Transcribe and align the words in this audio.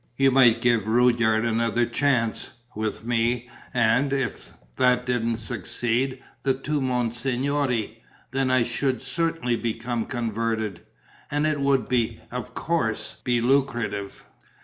You 0.17 0.31
might 0.31 0.61
give 0.61 0.87
Rudyard 0.87 1.45
another 1.45 1.85
chance, 1.85 2.49
with 2.75 3.03
me; 3.05 3.47
and, 3.71 4.11
if 4.11 4.51
that 4.77 5.05
didn't 5.05 5.35
succeed, 5.35 6.23
the 6.41 6.55
two 6.55 6.81
monsignori. 6.81 7.99
Then 8.31 8.49
I 8.49 8.63
should 8.63 9.03
certainly 9.03 9.55
become 9.55 10.07
converted.... 10.07 10.81
And 11.29 11.45
it 11.45 11.59
would 11.61 11.93
of 12.31 12.55
course 12.55 13.21
be 13.23 13.41
lucrative." 13.41 14.25